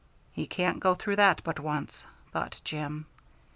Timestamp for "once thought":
1.59-2.59